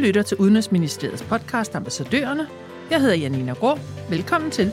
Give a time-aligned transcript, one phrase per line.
[0.00, 2.48] lytter til Udenrigsministeriets podcast Ambassadørerne.
[2.90, 3.78] Jeg hedder Janina Grå.
[4.10, 4.72] Velkommen til.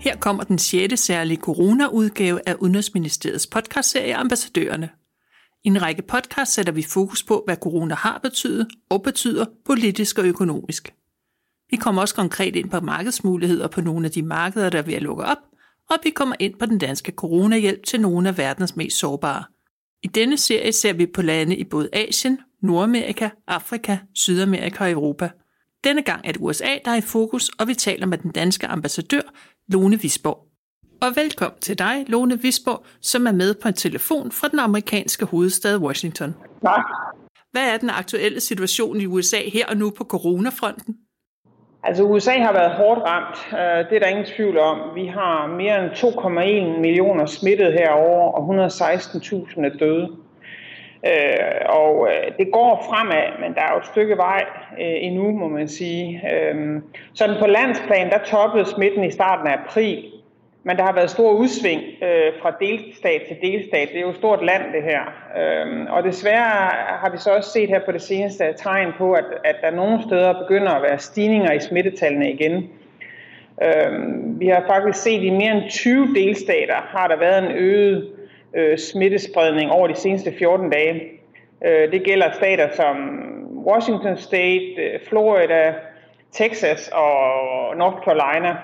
[0.00, 1.00] Her kommer den 6.
[1.00, 4.90] særlige corona-udgave af Udenrigsministeriets podcastserie Ambassadørerne.
[5.64, 10.18] I en række podcast sætter vi fokus på, hvad corona har betydet og betyder politisk
[10.18, 10.94] og økonomisk.
[11.70, 14.94] Vi kommer også konkret ind på markedsmuligheder på nogle af de markeder, der er ved
[14.94, 15.38] at lukke op,
[15.90, 19.44] og vi kommer ind på den danske coronahjælp til nogle af verdens mest sårbare.
[20.02, 25.30] I denne serie ser vi på lande i både Asien, Nordamerika, Afrika, Sydamerika og Europa.
[25.84, 28.66] Denne gang er det USA, der er i fokus, og vi taler med den danske
[28.66, 29.20] ambassadør,
[29.68, 30.38] Lone Visborg.
[31.02, 35.26] Og velkommen til dig, Lone Visborg, som er med på en telefon fra den amerikanske
[35.26, 36.34] hovedstad Washington.
[36.62, 36.84] Tak.
[37.52, 40.96] Hvad er den aktuelle situation i USA her og nu på coronafronten?
[41.82, 44.78] Altså USA har været hårdt ramt, øh, det er der ingen tvivl om.
[44.94, 50.08] Vi har mere end 2,1 millioner smittet herover og 116.000 er døde.
[51.06, 54.44] Øh, og øh, det går fremad, men der er jo et stykke vej
[54.80, 56.22] øh, endnu, må man sige.
[56.32, 56.82] Øhm,
[57.14, 60.04] sådan på landsplan, der toppede smitten i starten af april,
[60.62, 63.88] men der har været stor udsving øh, fra delstat til delstat.
[63.88, 65.02] Det er jo et stort land, det her.
[65.38, 69.24] Øh, og desværre har vi så også set her på det seneste tegn på, at,
[69.44, 72.70] at der nogle steder begynder at være stigninger i smittetallene igen.
[73.62, 73.92] Øh,
[74.40, 78.17] vi har faktisk set i mere end 20 delstater, har der været en øget
[78.56, 81.02] øh, smittespredning over de seneste 14 dage.
[81.66, 82.96] Øh, det gælder stater som
[83.66, 85.74] Washington State, øh, Florida,
[86.32, 88.56] Texas og North Carolina.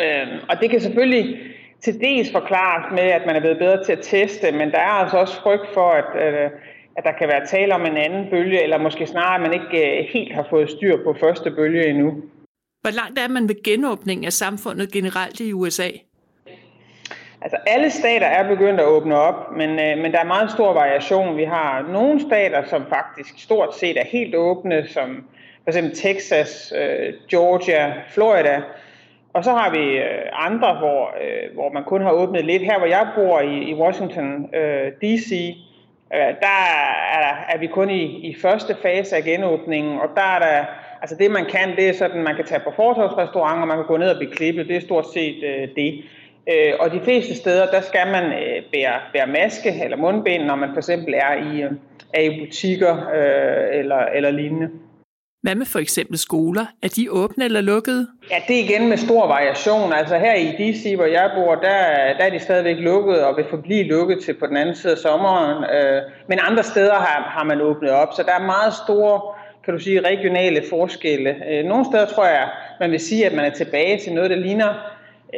[0.00, 1.36] Øhm, og det kan selvfølgelig
[1.84, 4.96] til dels forklares med, at man er blevet bedre til at teste, men der er
[5.02, 6.50] altså også frygt for, at, øh,
[6.96, 9.98] at der kan være tale om en anden bølge, eller måske snarere, at man ikke
[9.98, 12.22] øh, helt har fået styr på første bølge endnu.
[12.80, 15.88] Hvor langt er man ved genåbning af samfundet generelt i USA?
[17.44, 20.72] Altså alle stater er begyndt at åbne op, men, øh, men der er meget stor
[20.72, 21.36] variation.
[21.36, 25.24] Vi har nogle stater, som faktisk stort set er helt åbne, som
[25.64, 26.00] f.eks.
[26.00, 28.62] Texas, øh, Georgia, Florida,
[29.32, 32.62] og så har vi øh, andre, hvor, øh, hvor man kun har åbnet lidt.
[32.62, 35.56] Her hvor jeg bor i, i Washington øh, D.C.,
[36.14, 36.56] øh, der
[37.12, 40.64] er, er vi kun i, i første fase af genåbningen, og der er der,
[41.02, 43.86] altså det man kan, det er sådan, man kan tage på fortorvsrestaurant, og man kan
[43.86, 46.04] gå ned og blive klippet, det er stort set øh, det.
[46.52, 50.56] Øh, og de fleste steder, der skal man øh, bære, bære maske eller mundbind, når
[50.56, 51.70] man for eksempel er i, øh,
[52.14, 54.68] er i butikker øh, eller, eller lignende.
[55.42, 56.66] Hvad med for eksempel skoler?
[56.82, 58.06] Er de åbne eller lukkede?
[58.30, 59.92] Ja, det er igen med stor variation.
[59.92, 61.78] Altså her i DC, hvor jeg bor, der,
[62.18, 64.98] der er de stadigvæk lukket og vil forblive lukket til på den anden side af
[64.98, 65.64] sommeren.
[65.64, 69.20] Øh, men andre steder har, har man åbnet op, så der er meget store
[69.64, 71.36] kan du sige, regionale forskelle.
[71.50, 72.48] Øh, nogle steder tror jeg,
[72.80, 74.74] man vil sige, at man er tilbage til noget, der ligner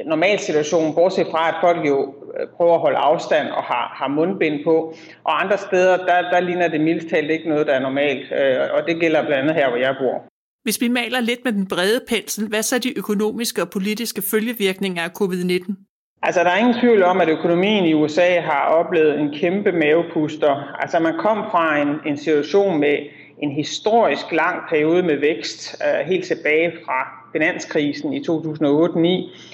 [0.06, 4.08] normal situation, bortset fra, at folk jo øh, prøver at holde afstand og har, har
[4.08, 4.94] mundbind på.
[5.24, 8.32] Og andre steder, der, der ligner det mildest talt ikke noget, der er normalt.
[8.32, 10.24] Øh, og det gælder blandt andet her, hvor jeg bor.
[10.62, 14.22] Hvis vi maler lidt med den brede pensel, hvad så er de økonomiske og politiske
[14.30, 15.74] følgevirkninger af covid-19?
[16.22, 20.80] Altså, der er ingen tvivl om, at økonomien i USA har oplevet en kæmpe mavepuster.
[20.82, 22.96] Altså, man kom fra en, en situation med
[23.42, 28.28] en historisk lang periode med vækst, uh, helt tilbage fra finanskrisen i 2008-2009,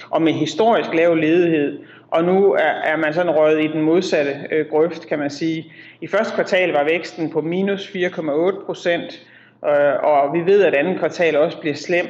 [0.09, 1.79] og med historisk lav ledighed.
[2.11, 5.73] Og nu er, er man sådan røget i den modsatte øh, grøft, kan man sige.
[6.01, 9.21] I første kvartal var væksten på minus 4,8 procent,
[9.65, 12.05] øh, og vi ved, at andet kvartal også bliver slem.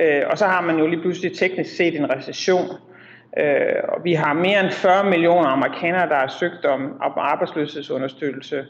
[0.00, 2.66] Øh, og så har man jo lige pludselig teknisk set en recession.
[3.38, 8.64] Øh, og vi har mere end 40 millioner amerikanere, der har søgt om, om arbejdsløshedsunderstøttelse.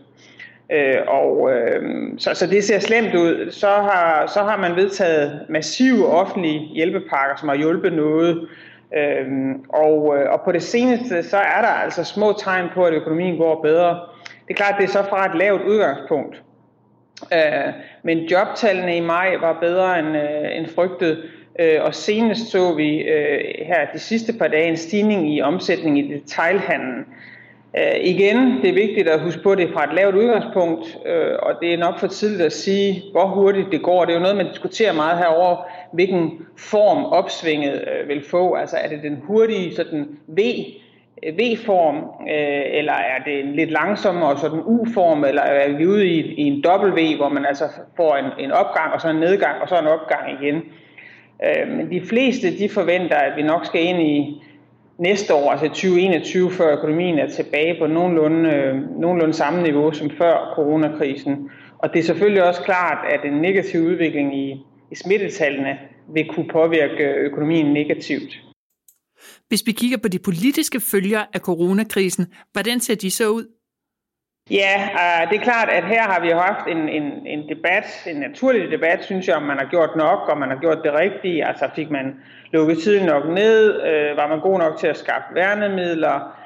[0.73, 1.83] Øh, og øh,
[2.19, 3.51] så, så det ser slemt ud.
[3.51, 8.49] Så har, så har man vedtaget massive offentlige hjælpepakker, som har hjulpet noget.
[8.97, 9.27] Øh,
[9.69, 13.39] og, øh, og på det seneste, så er der altså små tegn på, at økonomien
[13.39, 14.01] går bedre.
[14.25, 16.43] Det er klart, det er så fra et lavt udgangspunkt.
[17.33, 21.25] Øh, men jobtallene i maj var bedre end, øh, end frygtet.
[21.61, 25.99] Øh, og senest så vi øh, her de sidste par dage en stigning i omsætning
[25.99, 27.05] i detailhandlen.
[27.79, 30.99] Øh, igen, det er vigtigt at huske på, at det er fra et lavt udgangspunkt,
[31.07, 34.05] øh, og det er nok for tidligt at sige, hvor hurtigt det går.
[34.05, 35.57] Det er jo noget, man diskuterer meget herover,
[35.93, 38.55] hvilken form opsvinget øh, vil få.
[38.55, 40.41] Altså er det den hurtige sådan V,
[41.23, 41.97] øh, V-form,
[42.31, 46.43] øh, eller er det en lidt langsommere sådan U-form, eller er vi ude i, i
[46.43, 47.65] en W, hvor man altså
[47.97, 50.63] får en, en opgang, og så en nedgang, og så en opgang igen.
[51.45, 54.43] Øh, men de fleste, de forventer, at vi nok skal ind i
[54.99, 60.11] næste år, altså 2021, før økonomien er tilbage på nogenlunde, øh, nogenlunde samme niveau som
[60.11, 61.51] før coronakrisen.
[61.79, 64.53] Og det er selvfølgelig også klart, at en negativ udvikling i,
[64.93, 65.79] i smittetallene
[66.15, 68.41] vil kunne påvirke økonomien negativt.
[69.49, 73.47] Hvis vi kigger på de politiske følger af coronakrisen, hvordan ser de så ud?
[74.51, 78.17] Ja, uh, det er klart, at her har vi haft en, en, en debat, en
[78.17, 81.47] naturlig debat, synes jeg, om man har gjort nok, og man har gjort det rigtige.
[81.47, 82.15] Altså fik man
[82.55, 86.37] lukket tiden nok ned, Øh, var man god nok til at skaffe værnemidler,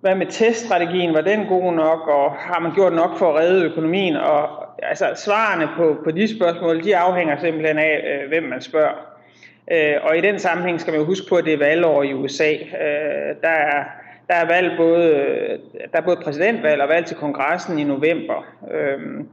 [0.00, 3.64] hvad med teststrategien, var den god nok, og har man gjort nok for at redde
[3.64, 4.16] økonomien?
[4.16, 4.48] Og
[4.82, 9.10] altså, svarene på, på de spørgsmål, de afhænger simpelthen af, øh, hvem man spørger.
[9.72, 12.14] Øh, og i den sammenhæng skal man jo huske på, at det er valgår i
[12.14, 12.52] USA.
[12.54, 13.84] Øh, der, er,
[14.28, 15.08] der, er valg både,
[15.92, 18.46] der er både præsidentvalg og valg til kongressen i november.
[18.74, 19.28] Øhm,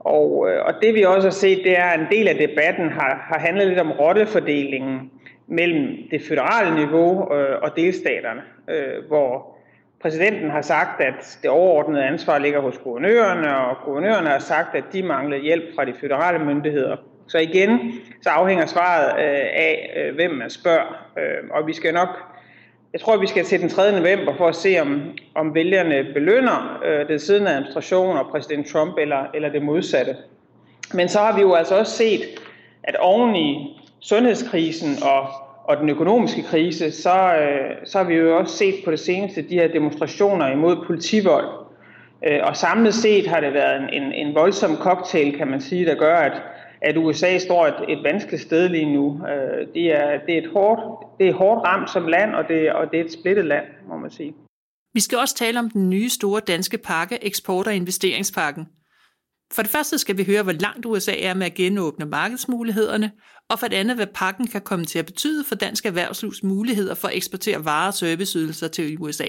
[0.00, 2.88] og, øh, og det vi også har set, det er, at en del af debatten
[2.88, 5.10] har, har handlet lidt om rottefordelingen
[5.46, 9.52] mellem det føderale niveau øh, og delstaterne, øh, hvor
[10.02, 14.84] Præsidenten har sagt, at det overordnede ansvar ligger hos guvernørerne, og guvernørerne har sagt, at
[14.92, 16.96] de mangler hjælp fra de føderale myndigheder.
[17.28, 17.92] Så igen,
[18.22, 21.06] så afhænger svaret øh, af, øh, hvem man spørger.
[21.18, 22.08] Øh, og vi skal nok,
[22.92, 23.92] jeg tror, vi skal til den 3.
[23.92, 25.02] november for at se, om,
[25.34, 30.16] om vælgerne belønner øh, den siddende administration og præsident Trump, eller, eller det modsatte.
[30.94, 32.22] Men så har vi jo altså også set,
[32.82, 35.28] at oven i sundhedskrisen og
[35.64, 39.42] og den økonomiske krise, så, øh, så har vi jo også set på det seneste
[39.42, 41.46] de her demonstrationer imod politivold.
[42.26, 45.86] Øh, og samlet set har det været en, en, en voldsom cocktail, kan man sige,
[45.86, 46.42] der gør, at,
[46.80, 49.20] at USA står et, et vanskeligt sted lige nu.
[49.26, 50.80] Øh, det, er, det, er et hårdt,
[51.20, 53.96] det er hårdt ramt som land, og det, og det er et splittet land, må
[53.96, 54.34] man sige.
[54.94, 58.68] Vi skal også tale om den nye store danske pakke, eksport- og investeringspakken.
[59.54, 63.10] For det første skal vi høre, hvor langt USA er med at genåbne markedsmulighederne,
[63.50, 66.94] og for det andet, hvad pakken kan komme til at betyde for dansk erhvervslivs muligheder
[66.94, 69.24] for at eksportere varer og serviceydelser til USA.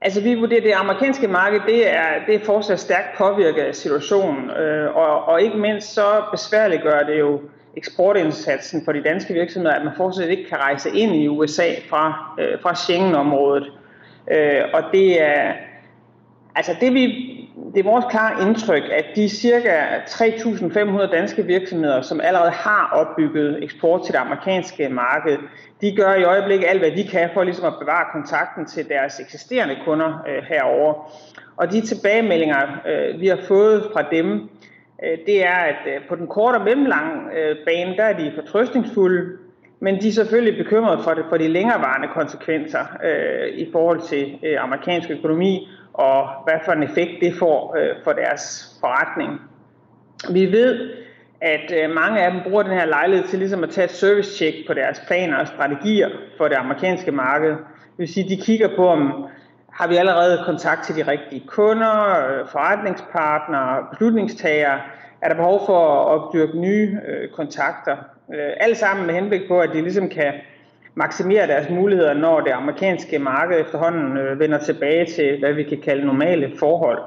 [0.00, 4.50] Altså vi vurderer, det amerikanske marked, det er, det er fortsat stærkt påvirket af situationen,
[4.50, 7.40] øh, og, og ikke mindst så besværligt gør det jo
[7.76, 12.34] eksportindsatsen for de danske virksomheder, at man fortsat ikke kan rejse ind i USA fra,
[12.40, 13.72] øh, fra Schengen-området.
[14.30, 15.52] Øh, og det er,
[16.54, 17.37] altså det vi
[17.74, 23.64] det er vores klare indtryk, at de cirka 3.500 danske virksomheder, som allerede har opbygget
[23.64, 25.38] eksport til det amerikanske marked,
[25.80, 29.20] de gør i øjeblikket alt, hvad de kan for ligesom at bevare kontakten til deres
[29.20, 31.12] eksisterende kunder øh, herover.
[31.56, 34.48] Og de tilbagemeldinger, øh, vi har fået fra dem,
[35.04, 38.32] øh, det er, at øh, på den korte og mellemlange øh, bane, der er de
[38.34, 39.36] fortrøstningsfulde,
[39.80, 44.38] men de er selvfølgelig bekymrede for, det, for de længerevarende konsekvenser øh, i forhold til
[44.42, 49.40] øh, amerikansk økonomi, og hvad for en effekt det får øh, for deres forretning.
[50.30, 50.90] Vi ved,
[51.40, 54.36] at øh, mange af dem bruger den her lejlighed til ligesom at tage et service
[54.36, 57.50] check på deres planer og strategier for det amerikanske marked.
[57.50, 59.28] Det vil sige, at de kigger på, om
[59.72, 64.80] har vi allerede kontakt til de rigtige kunder, øh, forretningspartnere, beslutningstagere,
[65.22, 67.96] er der behov for at opdyrke nye øh, kontakter.
[68.34, 70.32] Øh, alt sammen med henblik på, at de ligesom kan
[70.98, 75.80] maksimere deres muligheder, når det amerikanske marked efterhånden øh, vender tilbage til, hvad vi kan
[75.80, 76.98] kalde normale forhold.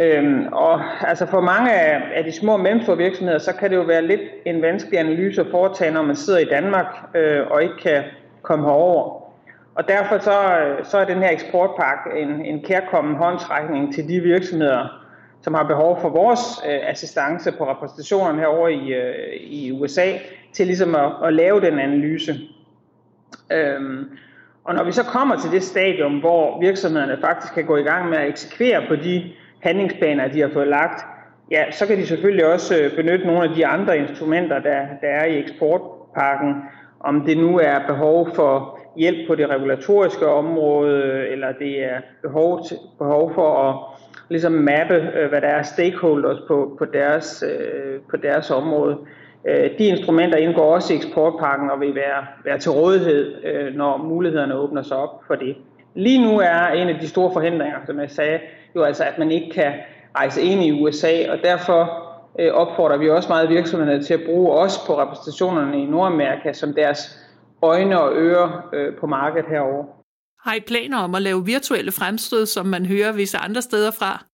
[0.00, 3.76] Øhm, og altså for mange af, af de små og mellemstore virksomheder, så kan det
[3.76, 7.62] jo være lidt en vanskelig analyse at foretage, når man sidder i Danmark øh, og
[7.62, 8.02] ikke kan
[8.42, 9.24] komme herover.
[9.74, 14.20] Og derfor så, øh, så er den her eksportpakke en, en kærkommen håndsrækning til de
[14.20, 15.00] virksomheder,
[15.42, 20.06] som har behov for vores øh, assistance på repræsentationen herovre i, øh, i USA,
[20.52, 22.34] til ligesom at, at lave den analyse.
[23.52, 24.10] Øhm,
[24.64, 28.08] og når vi så kommer til det stadium, hvor virksomhederne faktisk kan gå i gang
[28.08, 31.06] med at eksekvere på de handlingsplaner, de har fået lagt,
[31.50, 35.08] ja, så kan de selvfølgelig også øh, benytte nogle af de andre instrumenter, der, der
[35.08, 36.54] er i eksportpakken,
[37.00, 42.66] om det nu er behov for hjælp på det regulatoriske område, eller det er behov,
[42.66, 43.76] til, behov for at
[44.28, 48.98] ligesom mappe, øh, hvad der er stakeholders på, på, deres, øh, på deres område.
[49.48, 53.96] Øh, de instrumenter indgår også i eksportpakken og vil være, være til rådighed, øh, når
[53.96, 55.56] mulighederne åbner sig op for det.
[55.94, 58.40] Lige nu er en af de store forhindringer, som jeg sagde,
[58.76, 59.72] jo altså, at man ikke kan
[60.16, 61.80] rejse ind i USA, og derfor
[62.40, 66.74] øh, opfordrer vi også meget virksomhederne til at bruge os på repræsentationerne i Nordamerika som
[66.74, 67.18] deres
[67.62, 68.48] øjne og ører
[69.00, 69.84] på markedet herover.
[70.46, 74.24] Har I planer om at lave virtuelle fremstød, som man hører visse andre steder fra?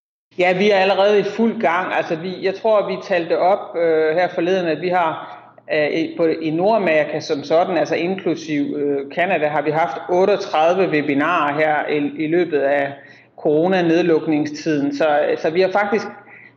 [0.40, 1.94] Ja, vi er allerede i fuld gang.
[1.94, 5.38] Altså, vi, jeg tror, vi talte op øh, her forleden, at vi har
[5.72, 11.54] øh, på, i Nordamerika som sådan, altså inklusiv øh, Canada, har vi haft 38 webinarer
[11.54, 12.92] her i, i løbet af
[13.36, 14.96] corona-nedlukningstiden.
[14.96, 16.06] Så, så vi har faktisk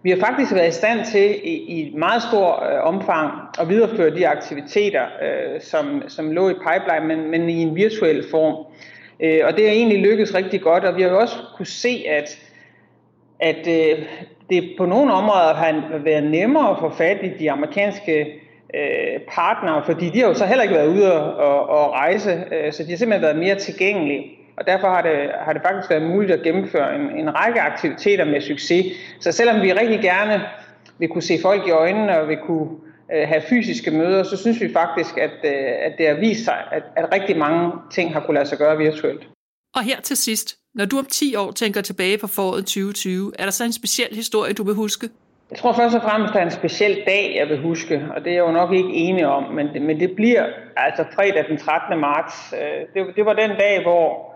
[0.03, 4.15] vi har faktisk været i stand til i, i meget stor øh, omfang at videreføre
[4.15, 8.65] de aktiviteter, øh, som, som lå i pipeline, men, men i en virtuel form.
[9.19, 12.05] Øh, og det er egentlig lykkedes rigtig godt, og vi har jo også kunne se,
[12.09, 12.37] at
[13.43, 14.05] at øh,
[14.49, 18.41] det på nogle områder har været nemmere at få fat i de amerikanske
[18.73, 22.43] øh, partnere, fordi de har jo så heller ikke været ude og, og, og rejse,
[22.51, 24.39] øh, så de har simpelthen været mere tilgængelige.
[24.57, 28.25] Og derfor har det, har det faktisk været muligt at gennemføre en, en række aktiviteter
[28.25, 28.85] med succes.
[29.19, 30.41] Så selvom vi rigtig gerne
[30.99, 32.69] vil kunne se folk i øjnene og vil kunne
[33.13, 36.57] øh, have fysiske møder, så synes vi faktisk, at, øh, at det har vist sig,
[36.71, 39.27] at, at rigtig mange ting har kunne lade sig gøre virtuelt.
[39.75, 43.43] Og her til sidst, når du om 10 år tænker tilbage på foråret 2020, er
[43.43, 45.09] der så en speciel historie, du vil huske?
[45.51, 48.23] Jeg tror først og fremmest, at der er en speciel dag, jeg vil huske, og
[48.23, 50.45] det er jeg jo nok ikke enig om, men det, men det bliver
[50.77, 51.99] altså fredag den 13.
[51.99, 52.53] marts.
[52.53, 54.33] Øh, det, det var den dag, hvor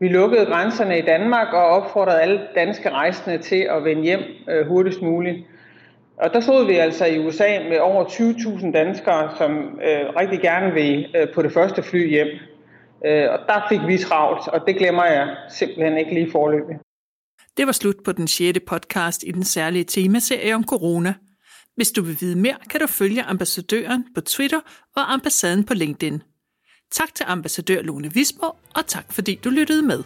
[0.00, 4.66] vi lukkede grænserne i Danmark og opfordrede alle danske rejsende til at vende hjem øh,
[4.66, 5.46] hurtigst muligt.
[6.16, 10.74] Og der stod vi altså i USA med over 20.000 danskere, som øh, rigtig gerne
[10.74, 12.28] vil øh, på det første fly hjem.
[13.06, 16.76] Øh, og der fik vi travlt, og det glemmer jeg simpelthen ikke lige forløbig.
[17.56, 21.14] Det var slut på den sjette podcast i den særlige temaserie om corona.
[21.76, 24.60] Hvis du vil vide mere, kan du følge ambassadøren på Twitter
[24.96, 26.22] og ambassaden på LinkedIn.
[26.92, 30.02] Tak til ambassadør Lone Visborg, og tak fordi du lyttede med.